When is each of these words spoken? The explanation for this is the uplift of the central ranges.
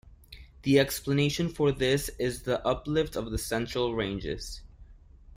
The 0.63 0.79
explanation 0.79 1.47
for 1.47 1.71
this 1.71 2.09
is 2.17 2.41
the 2.41 2.65
uplift 2.65 3.15
of 3.15 3.29
the 3.29 3.37
central 3.37 3.93
ranges. 3.93 4.61